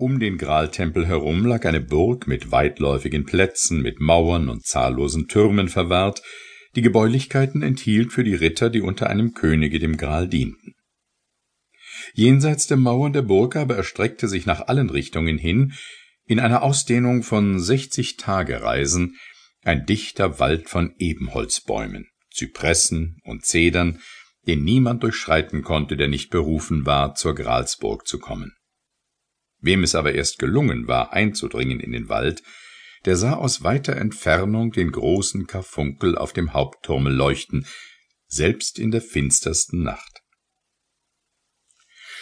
[0.00, 5.68] Um den Graltempel herum lag eine Burg mit weitläufigen Plätzen, mit Mauern und zahllosen Türmen
[5.68, 6.22] verwahrt,
[6.74, 10.72] die Gebäulichkeiten enthielt für die Ritter, die unter einem Könige dem Gral dienten.
[12.14, 15.74] Jenseits der Mauern der Burg aber erstreckte sich nach allen Richtungen hin,
[16.24, 19.18] in einer Ausdehnung von sechzig Tagereisen,
[19.64, 24.00] ein dichter Wald von Ebenholzbäumen, Zypressen und Zedern,
[24.46, 28.54] den niemand durchschreiten konnte, der nicht berufen war, zur Gralsburg zu kommen.
[29.60, 32.42] Wem es aber erst gelungen war, einzudringen in den Wald,
[33.04, 37.66] der sah aus weiter Entfernung den großen Karfunkel auf dem Hauptturme leuchten,
[38.26, 40.22] selbst in der finstersten Nacht.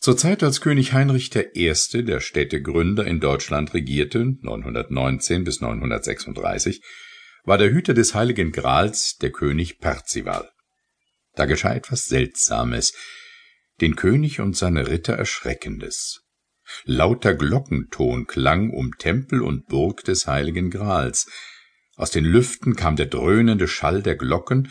[0.00, 6.80] Zur Zeit, als König Heinrich I., der Städtegründer in Deutschland regierte, 919 bis 936,
[7.44, 10.50] war der Hüter des Heiligen Grals der König Perzival.
[11.34, 12.94] Da geschah etwas Seltsames,
[13.80, 16.22] den König und seine Ritter Erschreckendes.
[16.84, 21.26] Lauter Glockenton klang um Tempel und Burg des Heiligen Grals.
[21.96, 24.70] Aus den Lüften kam der dröhnende Schall der Glocken,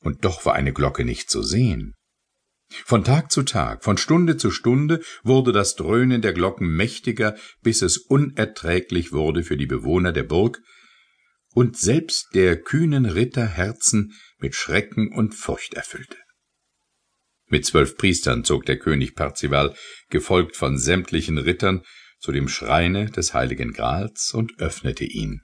[0.00, 1.94] und doch war eine Glocke nicht zu sehen.
[2.84, 7.82] Von Tag zu Tag, von Stunde zu Stunde wurde das Dröhnen der Glocken mächtiger, bis
[7.82, 10.60] es unerträglich wurde für die Bewohner der Burg,
[11.54, 16.16] und selbst der kühnen Ritter Herzen mit Schrecken und Furcht erfüllte.
[17.46, 19.74] Mit zwölf Priestern zog der König Parzival,
[20.10, 21.82] gefolgt von sämtlichen Rittern,
[22.18, 25.42] zu dem Schreine des heiligen Grals und öffnete ihn.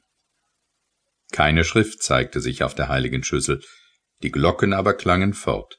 [1.31, 3.63] Keine Schrift zeigte sich auf der heiligen Schüssel,
[4.23, 5.79] die Glocken aber klangen fort.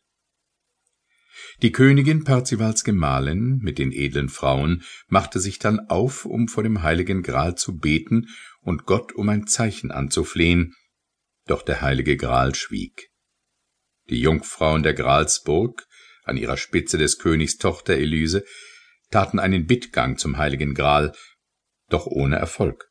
[1.62, 6.82] Die Königin Parzivals Gemahlin mit den edlen Frauen machte sich dann auf, um vor dem
[6.82, 8.28] heiligen Gral zu beten
[8.62, 10.76] und Gott um ein Zeichen anzuflehen,
[11.48, 13.10] doch der heilige Gral schwieg.
[14.10, 15.88] Die Jungfrauen der Gralsburg
[16.24, 18.44] an ihrer Spitze des Königs Tochter Elise,
[19.10, 21.14] taten einen Bittgang zum heiligen Gral,
[21.90, 22.90] doch ohne Erfolg.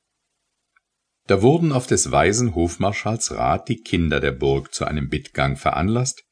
[1.27, 6.25] Da wurden auf des weisen Hofmarschalls Rat die Kinder der Burg zu einem Bittgang veranlasst,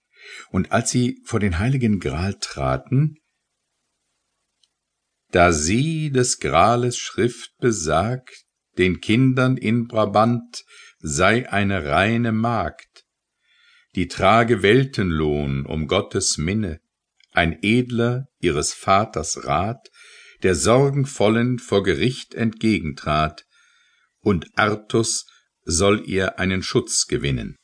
[0.50, 3.16] und als sie vor den heiligen Gral traten,
[5.30, 8.44] da sie des Grales Schrift besagt,
[8.78, 10.64] den Kindern in Brabant
[10.98, 13.04] sei eine reine Magd,
[13.94, 16.80] die trage Weltenlohn um Gottes Minne,
[17.38, 19.90] ein Edler ihres Vaters Rat,
[20.42, 23.46] der sorgenvollen vor Gericht entgegentrat,
[24.20, 25.24] und Artus
[25.62, 27.54] soll ihr einen Schutz gewinnen.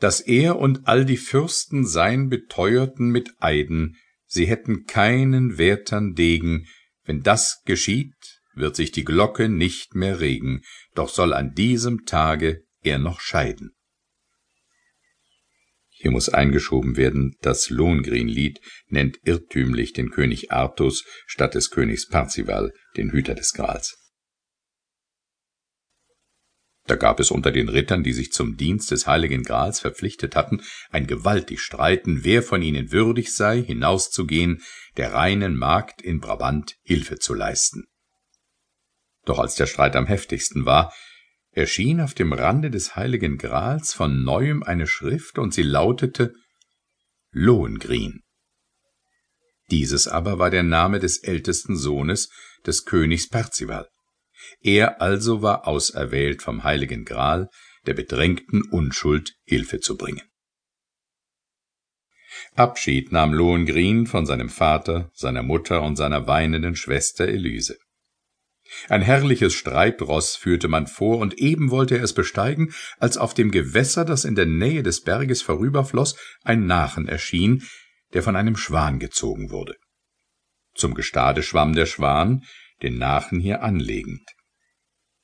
[0.00, 3.96] Dass er und all die Fürsten sein beteuerten mit Eiden,
[4.26, 6.66] sie hätten keinen wertern Degen,
[7.04, 10.62] wenn das geschieht, wird sich die Glocke nicht mehr regen,
[10.96, 13.70] doch soll an diesem Tage er noch scheiden.
[16.02, 22.72] Hier muss eingeschoben werden, das Lohengrin-Lied nennt irrtümlich den König Artus statt des Königs Parzival,
[22.96, 23.96] den Hüter des Grals.
[26.88, 30.62] Da gab es unter den Rittern, die sich zum Dienst des Heiligen Grals verpflichtet hatten,
[30.90, 34.60] ein gewaltig Streiten, wer von ihnen würdig sei, hinauszugehen,
[34.96, 37.84] der reinen Magd in Brabant Hilfe zu leisten.
[39.24, 40.92] Doch als der Streit am heftigsten war,
[41.52, 46.34] erschien auf dem Rande des heiligen Grals von neuem eine Schrift, und sie lautete
[47.30, 48.22] Lohengrin.
[49.70, 52.30] Dieses aber war der Name des ältesten Sohnes
[52.66, 53.88] des Königs Perzival.
[54.60, 57.48] Er also war auserwählt vom heiligen Gral,
[57.86, 60.22] der bedrängten Unschuld Hilfe zu bringen.
[62.54, 67.78] Abschied nahm Lohengrin von seinem Vater, seiner Mutter und seiner weinenden Schwester Elise.
[68.88, 73.50] Ein herrliches Streitross führte man vor, und eben wollte er es besteigen, als auf dem
[73.50, 77.62] Gewässer, das in der Nähe des Berges vorüberfloß, ein Nachen erschien,
[78.12, 79.76] der von einem Schwan gezogen wurde.
[80.74, 82.42] Zum Gestade schwamm der Schwan,
[82.82, 84.28] den Nachen hier anlegend.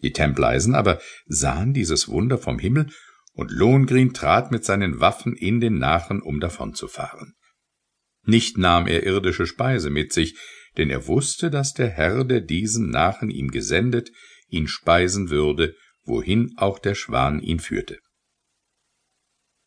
[0.00, 2.90] Die Templeisen aber sahen dieses Wunder vom Himmel,
[3.32, 7.34] und Lohengrin trat mit seinen Waffen in den Nachen, um davonzufahren.
[8.24, 10.36] Nicht nahm er irdische Speise mit sich,
[10.76, 14.10] denn er wusste, dass der Herr, der diesen Nachen ihm gesendet,
[14.48, 15.74] ihn speisen würde,
[16.04, 17.98] wohin auch der Schwan ihn führte.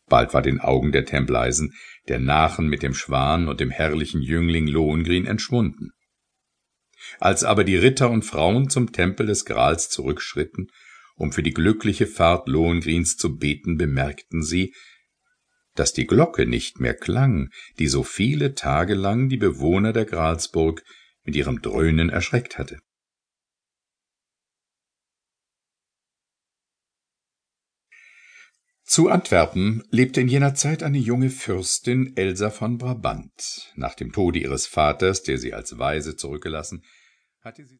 [0.07, 1.73] Bald war den Augen der Templeisen
[2.07, 5.91] der Nachen mit dem Schwan und dem herrlichen Jüngling Lohengrin entschwunden.
[7.19, 10.67] Als aber die Ritter und Frauen zum Tempel des Grals zurückschritten,
[11.15, 14.73] um für die glückliche Fahrt Lohengrins zu beten, bemerkten sie,
[15.81, 17.49] dass die Glocke nicht mehr klang,
[17.79, 20.83] die so viele Tage lang die Bewohner der Gralsburg
[21.23, 22.77] mit ihrem Dröhnen erschreckt hatte.
[28.83, 33.73] Zu Antwerpen lebte in jener Zeit eine junge Fürstin Elsa von Brabant.
[33.75, 36.83] Nach dem Tode ihres Vaters, der sie als Waise zurückgelassen,
[37.39, 37.69] hatte sie